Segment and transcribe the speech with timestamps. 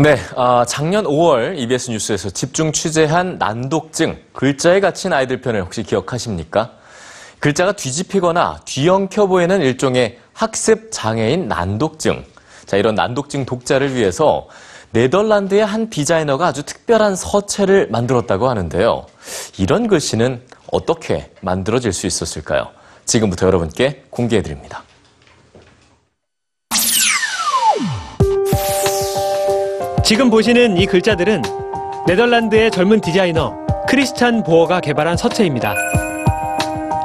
[0.00, 6.70] 네, 아, 작년 5월 EBS 뉴스에서 집중 취재한 난독증, 글자에 갇힌 아이들 편을 혹시 기억하십니까?
[7.40, 12.24] 글자가 뒤집히거나 뒤엉켜 보이는 일종의 학습 장애인 난독증.
[12.64, 14.46] 자, 이런 난독증 독자를 위해서
[14.92, 19.04] 네덜란드의 한 디자이너가 아주 특별한 서체를 만들었다고 하는데요.
[19.58, 22.68] 이런 글씨는 어떻게 만들어질 수 있었을까요?
[23.04, 24.84] 지금부터 여러분께 공개해 드립니다.
[30.08, 31.42] 지금 보시는 이 글자들은
[32.06, 33.54] 네덜란드의 젊은 디자이너
[33.86, 35.74] 크리스찬 보어가 개발한 서체입니다.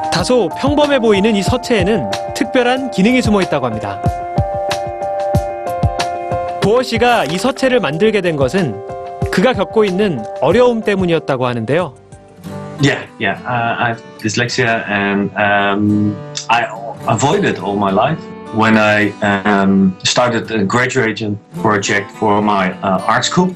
[0.10, 4.02] 다소 평범해 보이는 이 서체에는 특별한 기능이 숨어 있다고 합니다.
[6.62, 8.74] 보어 씨가 이 서체를 만들게 된 것은
[9.34, 11.94] 그가 겪고 있는 어려움 때문이었다고 하는데요.
[12.82, 13.38] Yeah, yeah.
[13.44, 16.16] Uh, I have dyslexia and um,
[16.48, 16.64] I
[17.10, 18.33] avoid it all my life.
[18.54, 23.50] When I um, started a graduation project for my uh, art school,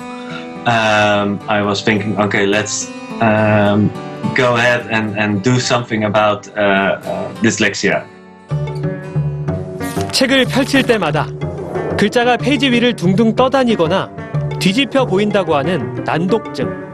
[0.65, 2.89] um, I was thinking, okay, let's
[3.21, 3.91] um,
[4.33, 8.05] go ahead and, and do something about uh, uh, dyslexia.
[10.11, 11.27] 책을 펼칠 때마다
[11.95, 14.09] 글자가 페이지 위를 둥둥 떠다니거나
[14.59, 16.87] 뒤집혀 보인다고 하는 난독증.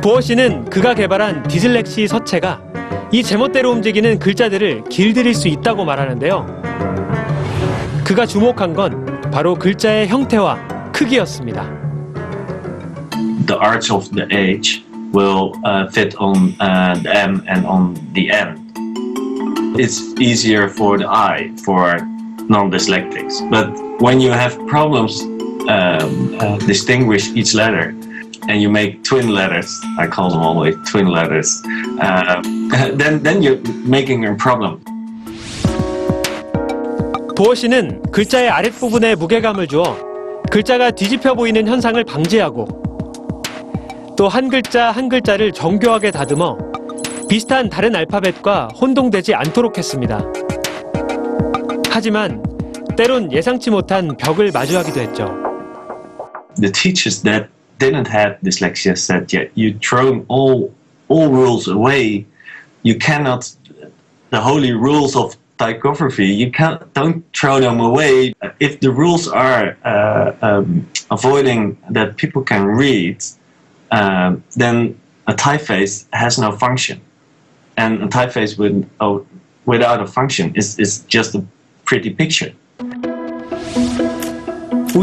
[0.00, 2.73] 보어 씨는 그가 개발한 디슬렉시 서체가
[3.14, 6.62] 이 제멋대로 움직이는 글자들을 길들일 수 있다고 말하는데요.
[8.04, 11.62] 그가 주목한 건 바로 글자의 형태와 크기였습니다.
[13.46, 18.32] The arts of the age will uh, fit on uh, the M and on the
[18.32, 18.58] N.
[19.78, 21.94] It's easier for the eye for
[22.48, 23.70] non-dyslexics, but
[24.02, 25.22] when you have problems
[25.70, 27.94] um, uh, distinguish each letter,
[28.48, 31.62] and you make twin letters, I call them always twin letters,
[32.00, 32.42] uh,
[32.96, 34.80] then then you're making a problem.
[37.36, 39.96] 보어 씨는 글자의 아랫부분에 무게감을 주어
[40.50, 42.66] 글자가 뒤집혀 보이는 현상을 방지하고
[44.16, 46.56] 또 한 글자 한 글자를 정교하게 다듬어
[47.28, 50.24] 비슷한 다른 알파벳과 혼동되지 않도록 했습니다.
[51.90, 52.40] 하지만
[52.96, 55.34] 때론 예상치 못한 벽을 마주하기도 했죠.
[56.60, 57.48] the teachers that
[57.78, 60.72] didn't have dyslexia said, "Yeah, you throw all
[61.08, 62.26] all rules away.
[62.82, 63.54] You cannot
[64.30, 66.26] the holy rules of typography.
[66.26, 68.34] You can't don't throw them away.
[68.60, 73.24] If the rules are uh, um, avoiding that people can read,
[73.90, 77.00] um, then a typeface has no function,
[77.76, 79.26] and a typeface with oh,
[79.64, 81.44] without a function is is just a
[81.84, 82.52] pretty picture."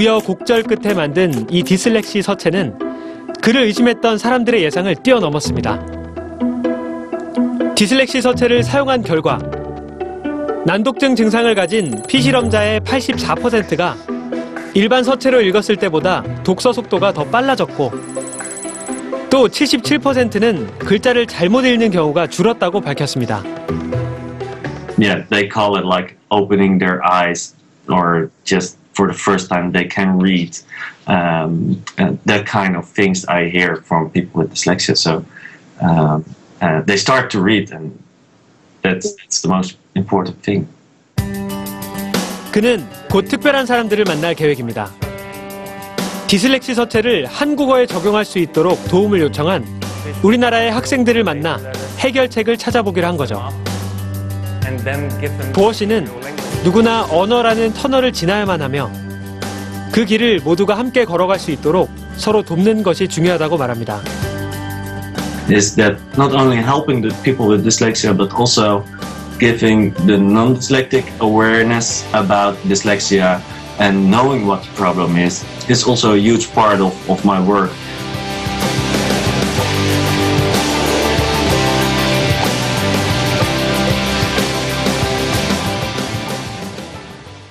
[0.02, 2.78] 우여곡절 끝에 만든 이 디슬렉시 서체는
[3.40, 5.86] 그를 의심했던 사람들의 예상을 뛰어넘었습니다.
[7.76, 9.38] 디슬렉시 서체를 사용한 결과
[10.66, 13.96] 난독증 증상을 가진 피실험자의 84%가
[14.74, 17.92] 일반 서체로 읽었을 때보다 독서 속도가 더 빨라졌고
[19.30, 23.44] 또 77%는 글자를 잘못 읽는 경우가 줄었다고 밝혔습니다.
[24.98, 27.56] yeah, they call it like opening their eyes
[27.88, 30.58] or just for the first time they can read.
[31.08, 34.96] Um, and that kind of things I hear from people with dyslexia.
[34.98, 35.26] So
[35.82, 36.26] um,
[36.62, 37.98] uh, they start to read, and
[38.84, 40.68] that's, that's the most important thing.
[42.52, 44.92] 그는 곧 특별한 사람들을 만날 계획입니다.
[46.28, 49.66] 디슬렉시 서체를 한국어에 적용할 수 있도록 도움을 요청한
[50.24, 51.60] 우리나라의 학생들을 만나
[52.00, 53.50] 해결책을 찾아보기로 한 거죠.
[55.54, 56.08] 보어 씨는
[56.64, 58.92] 누구나 언어라는 터널을 지나야만 하며
[59.92, 64.02] 그 길을 모두가 함께 걸어갈 수 있도록 서로 돕는 것이 중요하다고 말합니다.
[65.50, 68.86] Is that not only helping the people with dyslexia, but also
[69.40, 73.42] giving the non-dyslexic awareness about dyslexia
[73.80, 77.72] and knowing what the problem is is also a huge part of, of my work.